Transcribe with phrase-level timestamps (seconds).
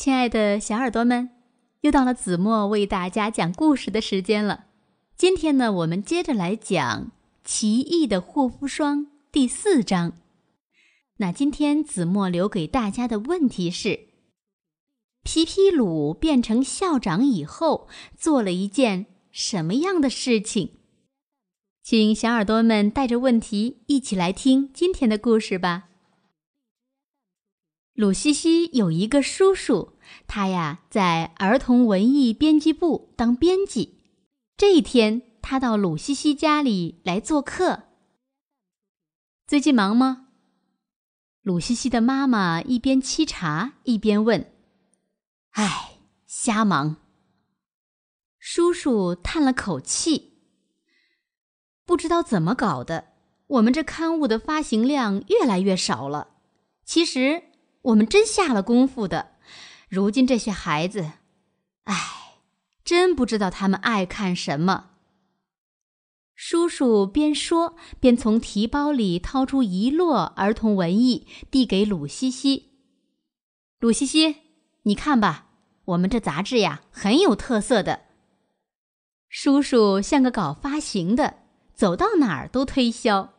[0.00, 1.28] 亲爱的小耳朵们，
[1.82, 4.64] 又到了子墨为大家讲故事的时间了。
[5.14, 7.04] 今天呢，我们接着来讲
[7.44, 9.00] 《奇异的护肤霜》
[9.30, 10.14] 第四章。
[11.18, 14.08] 那今天子墨留给大家的问题是：
[15.22, 17.86] 皮皮鲁变成校长以后，
[18.16, 20.70] 做了一件什么样的事情？
[21.82, 25.89] 请小耳朵们带着问题一起来听今天的故事吧。
[28.00, 29.92] 鲁西西有一个叔叔，
[30.26, 33.98] 他呀在儿童文艺编辑部当编辑。
[34.56, 37.82] 这一天，他到鲁西西家里来做客。
[39.46, 40.28] 最近忙吗？
[41.42, 44.50] 鲁西西的妈妈一边沏茶一边问。
[45.52, 46.96] “唉，瞎忙。”
[48.40, 50.38] 叔叔叹了口气。
[51.84, 53.08] 不知道怎么搞的，
[53.46, 56.38] 我们这刊物的发行量越来越少了。
[56.86, 57.49] 其实。
[57.82, 59.36] 我们真下了功夫的，
[59.88, 61.12] 如今这些孩子，
[61.84, 62.38] 唉，
[62.84, 64.90] 真不知道他们爱看什么。
[66.34, 72.70] 叔叔边说边从提包里掏出一摞儿童文艺，递给鲁西西。
[73.78, 74.36] 鲁西西，
[74.82, 75.48] 你看吧，
[75.84, 78.02] 我们这杂志呀，很有特色的。
[79.28, 81.40] 叔叔像个搞发行的，
[81.74, 83.34] 走到哪儿都推销。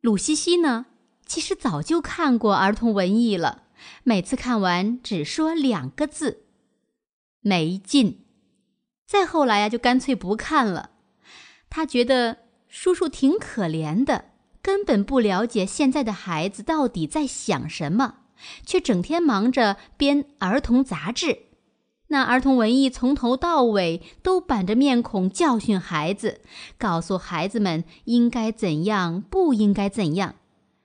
[0.00, 0.86] 鲁西西呢？
[1.32, 3.62] 其实早就看过儿童文艺了，
[4.04, 6.42] 每次看完只说两个字：
[7.40, 8.26] 没劲。
[9.06, 10.90] 再后来呀，就干脆不看了。
[11.70, 12.36] 他觉得
[12.68, 14.26] 叔叔挺可怜的，
[14.60, 18.16] 根本不了解现在的孩子到底在想什么，
[18.66, 21.44] 却整天忙着编儿童杂志。
[22.08, 26.42] 那儿童文艺从头到尾都板着面孔教训孩子，
[26.76, 30.34] 告诉孩子们应该怎样，不应该怎样。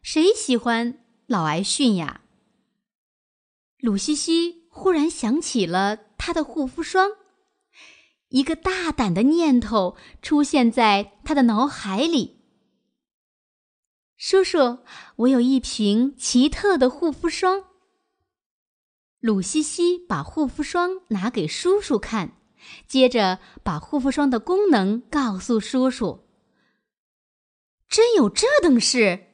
[0.09, 2.21] 谁喜欢老挨训呀？
[3.77, 7.11] 鲁西西忽然想起了他的护肤霜，
[8.29, 12.39] 一个大胆的念头出现在他的脑海里。
[14.15, 14.79] 叔叔，
[15.17, 17.65] 我有一瓶奇特的护肤霜。
[19.19, 22.37] 鲁西西把护肤霜拿给叔叔看，
[22.87, 26.25] 接着把护肤霜的功能告诉叔叔。
[27.89, 29.25] 真有这等事？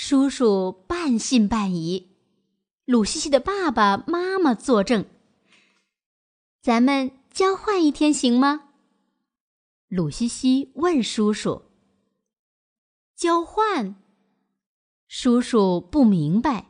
[0.00, 2.06] 叔叔半信半疑，
[2.84, 5.04] 鲁西西的爸爸妈妈作证。
[6.62, 8.68] 咱们交换一天行吗？
[9.88, 11.62] 鲁西西问叔叔。
[13.16, 13.96] 交换？
[15.08, 16.68] 叔叔不明白。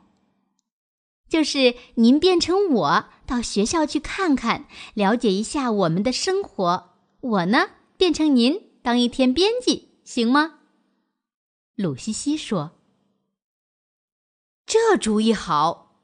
[1.29, 4.65] 就是您变成我到学校去看看，
[4.95, 6.95] 了解一下我们的生活。
[7.21, 10.61] 我呢，变成您当一天编辑，行吗？
[11.75, 12.78] 鲁西西说。
[14.69, 15.95] 这主意好，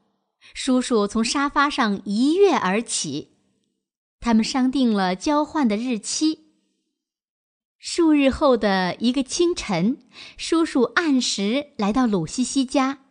[0.52, 3.36] 叔叔从沙发上一跃而起。
[4.18, 6.48] 他们商定了交换的日期。
[7.78, 9.98] 数日后的一个清晨，
[10.36, 13.04] 叔叔按时来到鲁西西家。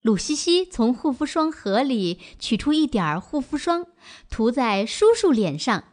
[0.00, 3.86] 鲁西西从护肤霜盒里取出一点护肤霜，
[4.28, 5.84] 涂在叔叔脸上，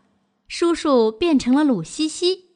[0.47, 2.48] 叔叔变成了鲁西西。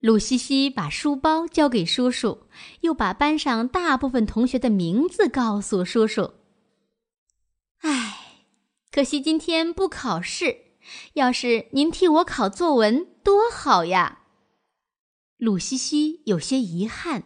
[0.00, 2.46] 鲁西西把书包交给叔叔，
[2.82, 6.34] 又把班上大部分同学的名字告诉叔叔。
[7.80, 8.44] 唉，
[8.92, 10.66] 可惜今天不考试。
[11.14, 14.20] 要是您替我考作文，多好呀！
[15.36, 17.24] 鲁西西有些遗憾。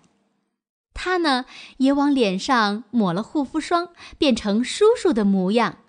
[0.95, 1.45] 他呢，
[1.77, 5.81] 也往脸上抹了护肤霜，变成叔叔的模样。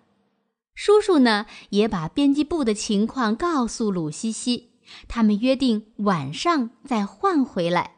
[0.76, 4.73] 叔叔呢，也把编辑部的情况告诉鲁西西。
[5.08, 7.96] 他们约定晚上再换回来。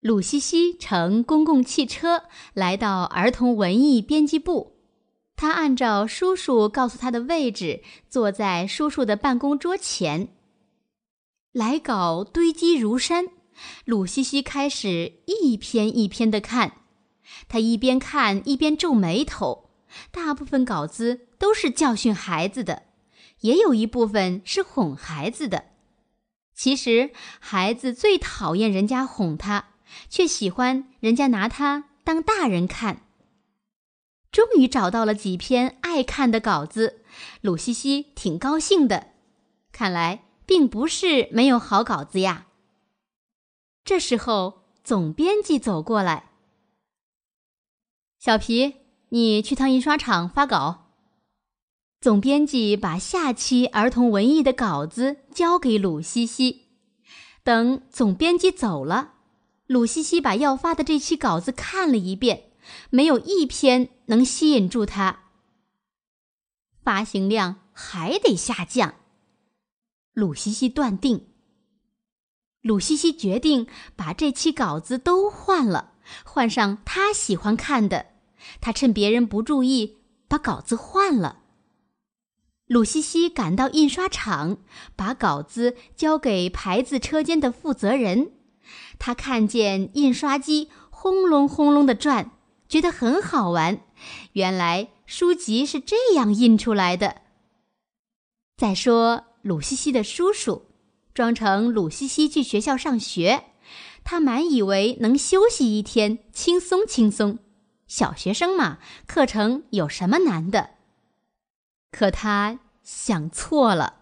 [0.00, 2.24] 鲁西西乘公共汽车
[2.54, 4.72] 来到儿童文艺编辑部，
[5.36, 10.28] 他按照叔叔告诉他的位置，坐在叔叔的办公桌前。
[11.52, 13.28] 来稿堆积如山，
[13.84, 16.78] 鲁西西开始一篇一篇的看，
[17.46, 19.70] 他一边看一边皱眉头。
[20.10, 22.84] 大部分稿子都是教训孩子的，
[23.40, 25.66] 也有一部分是哄孩子的。
[26.54, 27.10] 其实，
[27.40, 29.70] 孩子最讨厌人家哄他，
[30.08, 33.02] 却喜欢人家拿他当大人看。
[34.30, 37.02] 终于找到了几篇爱看的稿子，
[37.40, 39.08] 鲁西西挺高兴的。
[39.72, 42.46] 看来并不是没有好稿子呀。
[43.84, 46.30] 这时候，总编辑走过来
[48.20, 48.76] ：“小皮，
[49.08, 50.81] 你去趟印刷厂发稿。”
[52.02, 56.62] 总编辑把下期儿童文艺的稿子交给鲁西西。
[57.44, 59.12] 等总编辑走了，
[59.68, 62.50] 鲁西西把要发的这期稿子看了一遍，
[62.90, 65.20] 没有一篇能吸引住他。
[66.82, 68.96] 发行量还得下降。
[70.12, 71.28] 鲁西西断定。
[72.62, 75.92] 鲁西西决定把这期稿子都换了，
[76.24, 78.06] 换上他喜欢看的。
[78.60, 81.41] 他趁别人不注意，把稿子换了。
[82.72, 84.56] 鲁西西赶到印刷厂，
[84.96, 88.32] 把稿子交给牌子车间的负责人。
[88.98, 92.30] 他看见印刷机轰隆轰隆的转，
[92.70, 93.80] 觉得很好玩。
[94.32, 97.16] 原来书籍是这样印出来的。
[98.56, 100.68] 再说鲁西西的叔叔。
[101.12, 103.44] 装成鲁西西去学校上学，
[104.02, 107.38] 他满以为能休息一天，轻松轻松。
[107.86, 110.70] 小学生嘛，课程有什么难的？
[111.92, 114.00] 可他想错了。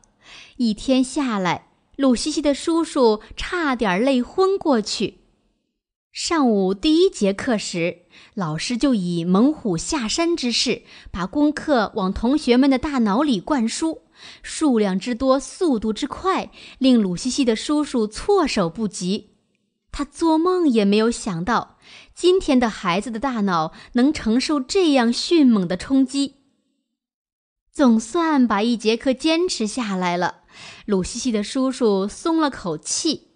[0.56, 1.66] 一天下来，
[1.96, 5.18] 鲁西西的叔叔差点累昏过去。
[6.12, 7.98] 上午第一节课时，
[8.34, 14.02] 老师就以猛虎下山之势，把功课往同学们的大脑里灌输。
[14.42, 19.30] 数量之多，速度之快，令鲁西西的叔叔措手不及。
[19.92, 21.78] 他做梦也没有想到，
[22.14, 26.39] 今天的孩子的大脑能承受这样迅猛的冲击。
[27.80, 30.40] 总算把一节课坚持下来了，
[30.84, 33.28] 鲁西西的叔叔松了口气。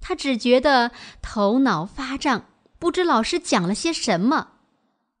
[0.00, 2.44] 他只觉得头脑发胀，
[2.78, 4.50] 不知老师讲了些什么。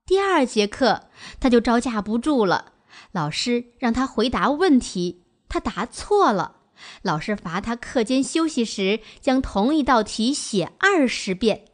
[0.06, 1.08] 第二节课，
[1.40, 2.74] 他就招架不住了。
[3.10, 6.58] 老师让他回答问题，他答错了。
[7.02, 11.64] 老师罚他课间休息时将同一道题写二十遍。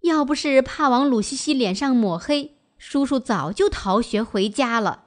[0.00, 5.01] 要不是怕往鲁西西脸上抹黑，叔叔早就逃学回家了。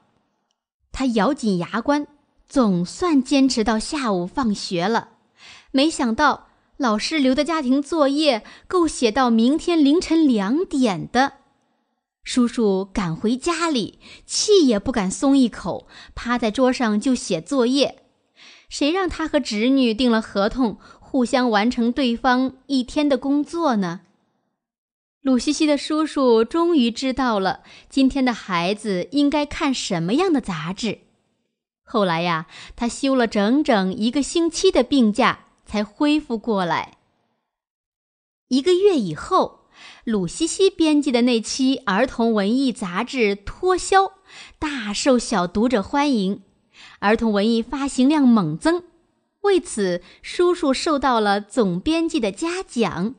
[0.98, 2.08] 他咬紧牙关，
[2.48, 5.10] 总算坚持到下午放学了。
[5.72, 6.48] 没想到
[6.78, 11.34] 老师留的家庭作业够写到明天凌晨两点的。
[12.24, 18.04] 叔叔赶回家里，气也不敢松一口，趴在桌上就写作业。
[18.70, 24.00] 谁让他和侄女订了合同，互相完成对方一天的工作呢？
[25.26, 31.00] 鲁西西的叔叔终于知道了今天的孩子应该看什么样的杂志。
[31.84, 32.46] 后来呀，
[32.76, 37.00] 他休了整整一个星期的病假，才恢复过来。
[38.50, 39.62] 一个月以后。
[40.06, 44.14] 鲁西西编辑的那期儿童文艺杂志脱销，
[44.58, 46.44] 大受小读者欢迎，
[47.00, 48.84] 儿童文艺发行量猛增。
[49.42, 53.16] 为此，叔叔受到了总编辑的嘉奖。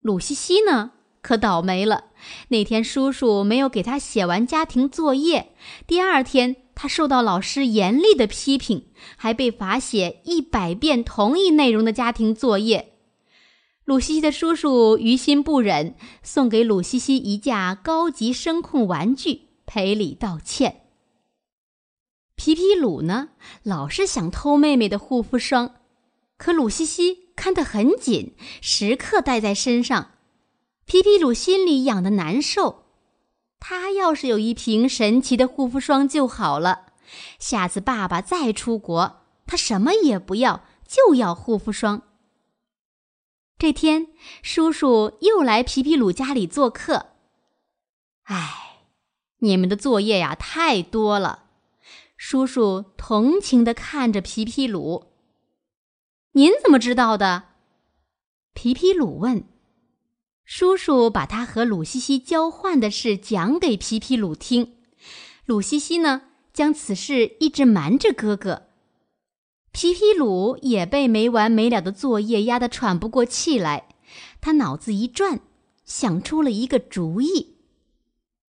[0.00, 0.92] 鲁西西呢，
[1.26, 2.04] 可倒霉了。
[2.50, 5.52] 那天叔叔没有给他写完家庭作业，
[5.84, 8.86] 第二天他受到老师严厉的批评，
[9.16, 12.92] 还被罚写一百遍同一内容的家庭作业。
[13.84, 20.82] 鲁西西的叔叔于心不忍，送给鲁西西一架高级声控玩具赔礼道歉。
[22.36, 23.30] 皮皮鲁呢，
[23.64, 25.74] 老是想偷妹妹的护肤霜，
[26.36, 30.12] 可鲁西西看得很紧，时刻带在身上。
[30.86, 32.84] 皮皮鲁心里痒得难受，
[33.58, 36.92] 他要是有一瓶神奇的护肤霜就好了。
[37.40, 42.02] 下次爸爸再出国，他什么也不要，就要护肤霜。
[43.58, 44.08] 这天，
[44.42, 47.06] 叔叔又来皮皮鲁家里做客。
[48.24, 48.82] 哎，
[49.38, 51.46] 你们的作业呀太多了。
[52.16, 55.06] 叔叔同情地看着皮皮鲁。
[56.32, 57.44] 您怎么知道的？
[58.54, 59.48] 皮皮鲁问。
[60.46, 64.76] 叔叔把他和鲁西西交换的事讲给皮皮鲁听。
[65.44, 66.22] 鲁西西呢，
[66.52, 68.68] 将此事一直瞒着哥哥。
[69.72, 73.88] 皮皮鲁也被没完没了的作业压得喘不过气来，
[74.40, 75.40] 他脑子一转，
[75.84, 77.56] 想出了一个主意。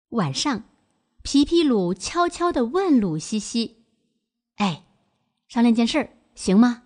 [0.10, 0.66] 晚上，
[1.24, 3.84] 皮皮鲁悄悄地问鲁西西
[4.58, 4.86] ：“哎，
[5.48, 6.84] 商量件事儿，行吗？”“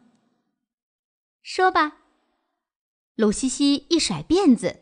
[1.44, 1.98] 说吧。”
[3.15, 4.80] 鲁西西一甩辫子：“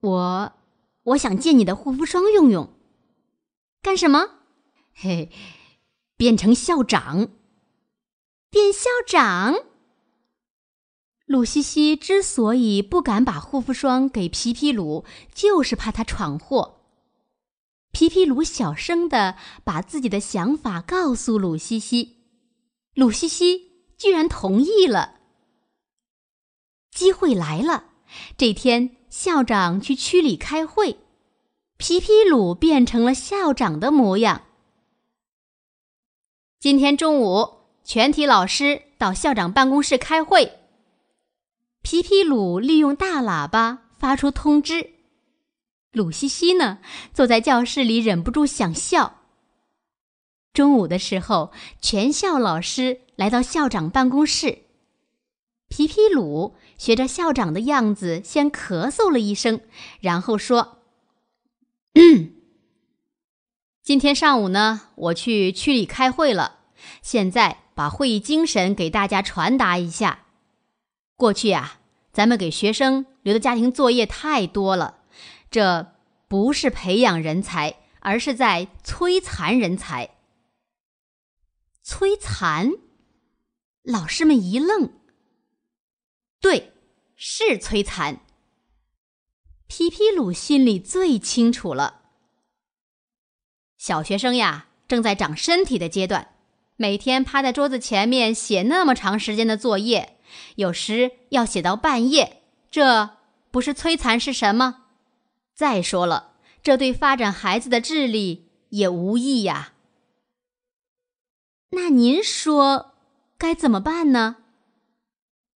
[0.00, 0.52] 我，
[1.02, 2.72] 我想借你的护肤霜用用。
[3.82, 4.38] ”“干什么
[4.94, 5.30] ？”“嘿，
[6.16, 7.30] 变成校长。”
[8.50, 9.54] 变校长。
[11.26, 16.80] 鲁西西之所以不敢把护肤霜给皮皮鲁，就是怕他闯祸。
[17.90, 22.16] 皮皮鲁小声的把自己的想法告诉鲁西西，
[22.94, 25.16] 鲁西西居然同意了。
[26.90, 27.90] 机会来了，
[28.38, 30.98] 这天校长去区里开会，
[31.76, 34.42] 皮皮鲁变成了校长的模样。
[36.58, 37.58] 今天中午。
[37.84, 40.58] 全体老师到校长办公室开会。
[41.80, 44.90] 皮皮鲁利用大喇叭发出通知。
[45.92, 46.80] 鲁西西呢，
[47.14, 49.22] 坐在教室里忍不住想笑。
[50.52, 51.50] 中午的时候，
[51.80, 54.64] 全校老师来到校长办公室。
[55.70, 59.60] 皮皮鲁学着校长的样子，先咳嗽了一声，
[60.00, 60.78] 然后说
[61.94, 62.32] ：“嗯
[63.82, 66.60] 今天上午呢，我去区里开会了，
[67.02, 70.26] 现在把会议精神给大家传达一下。
[71.16, 71.80] 过去啊，
[72.12, 74.98] 咱们给学生留的家庭作业太多了，
[75.50, 75.94] 这
[76.28, 80.10] 不是培养人才，而是在摧残人才。”
[81.82, 82.72] 摧残，
[83.82, 84.92] 老师们一愣。
[86.40, 86.72] 对，
[87.16, 88.20] 是摧残。
[89.66, 92.02] 皮皮鲁心里最清楚了。
[93.76, 96.34] 小学生呀，正在长身体的阶段，
[96.76, 100.16] 每天趴在桌子前面写那么长时间的作业，
[100.56, 103.18] 有时要写到半夜，这
[103.50, 104.84] 不是摧残是什么？
[105.54, 109.74] 再说了，这对发展孩子的智力也无益呀。
[111.70, 112.94] 那您说
[113.36, 114.37] 该怎么办呢？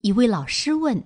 [0.01, 1.03] 一位老师问。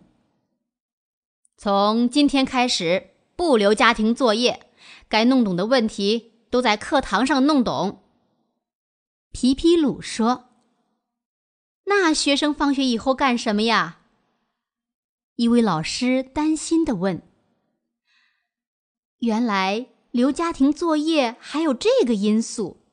[1.57, 4.67] 从今天开始不留家庭作业，
[5.09, 8.03] 该弄懂的问题都在课堂上弄懂。
[9.31, 10.49] 皮皮鲁说。
[11.85, 14.01] 那学生放学以后干什么呀？
[15.35, 17.21] 一位老师担心的问。
[19.19, 22.85] 原来留家庭作业还有这个因素。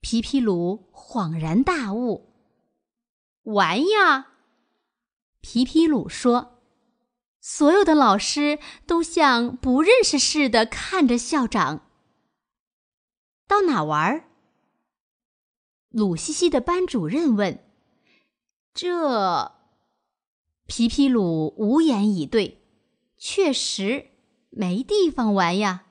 [0.00, 2.32] 皮皮鲁恍然大悟
[3.44, 4.32] ：“玩呀！”
[5.44, 6.62] 皮皮鲁说。
[7.38, 11.90] 所有的老师都像不认识似的看着校长。
[13.46, 14.24] 到哪玩？
[15.90, 17.62] 鲁西西的班主任问。
[18.72, 19.52] 这，
[20.64, 22.62] 皮皮鲁无言以对。
[23.18, 24.12] 确实
[24.48, 25.84] 没地方玩呀，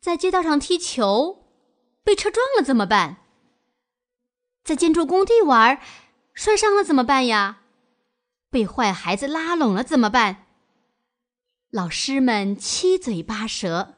[0.00, 1.44] 在街道上踢球。
[2.04, 3.16] 被车撞了怎么办？
[4.62, 5.80] 在建筑工地玩，
[6.32, 7.59] 摔伤了怎么办呀？
[8.50, 10.46] 被坏孩子拉拢了怎么办？
[11.70, 13.94] 老师们七嘴八舌，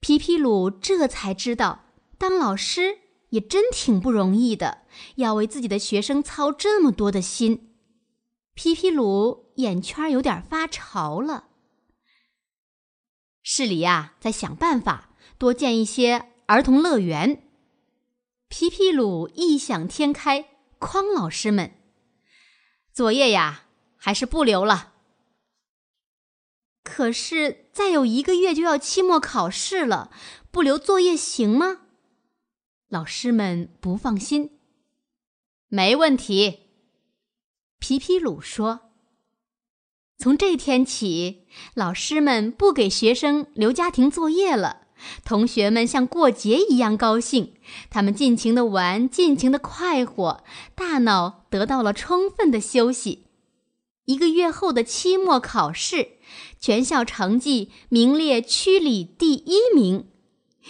[0.00, 1.86] 皮皮鲁这才知道，
[2.16, 2.98] 当老师
[3.30, 4.82] 也真挺不容易的，
[5.16, 7.74] 要为自己的学生操这么多的心。
[8.54, 11.48] 皮皮鲁眼圈有点发潮了。
[13.42, 16.32] 市里呀，在想办法多建一些。
[16.46, 17.42] 儿童乐园，
[18.48, 20.48] 皮皮鲁异想天开，
[20.80, 21.74] 诓老师们
[22.98, 24.94] ：“作业呀，还是不留了。”
[26.82, 30.10] 可是再有一个月就要期末考试了，
[30.50, 31.82] 不留作业行吗？
[32.88, 34.58] 老师们不放心。
[35.68, 36.70] 没问题，
[37.78, 38.90] 皮皮鲁说
[40.18, 44.87] ：“从这天起，老师们不给学生留家庭作业了。”
[45.24, 47.54] 同学们像过节一样高兴，
[47.90, 53.26] 他们尽情的玩，尽情的快活，大脑得到了充分的休息。
[54.06, 56.12] 一个月后的期末考试，
[56.58, 60.08] 全校成绩名列区里第一名，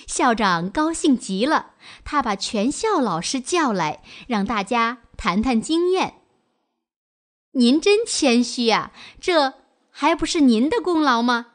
[0.07, 1.73] 校长高兴极了。
[2.05, 6.15] 他把全校老师叫来，让大家谈谈经验。
[7.53, 9.55] 您真谦虚呀，这
[9.91, 11.47] 还不是您的功劳吗？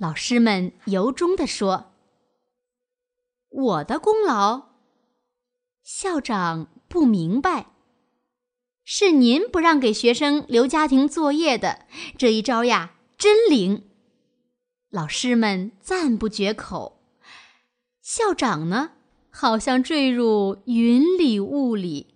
[0.00, 1.92] 老师们由衷地说
[3.50, 4.70] ：“我的功劳。”
[5.84, 7.66] 校长不明白，
[8.82, 11.84] 是您不让给学生留家庭作业的
[12.16, 13.90] 这一招呀，真灵！
[14.88, 17.02] 老师们赞不绝口。
[18.00, 18.92] 校长呢，
[19.28, 22.14] 好像坠入云里雾里。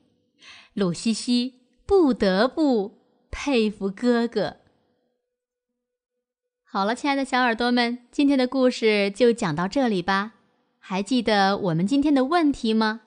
[0.72, 2.98] 鲁西西不得不
[3.30, 4.63] 佩服哥哥。
[6.74, 10.32] 好了，亲爱的小耳朵们，今天的故事就讲到这里吧。
[10.80, 13.02] 还记得我们今天的问题吗？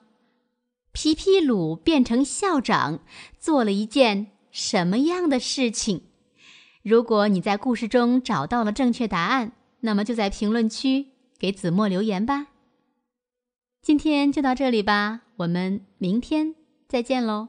[0.90, 3.00] 皮皮鲁变成校长
[3.38, 6.00] 做了一件什么样的事情？
[6.82, 11.08] 如果你在故事中找到了正确答案，那么就在评论区
[11.38, 12.46] 给子墨留言吧。
[13.82, 16.54] 今天就到这里吧，我们明天
[16.88, 17.48] 再见喽。